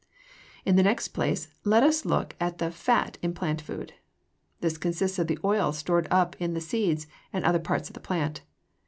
[0.65, 3.93] In the next place, let us look at the fat in plant food.
[4.59, 7.99] This consists of the oil stored up in the seeds and other parts of the
[7.99, 8.41] plant.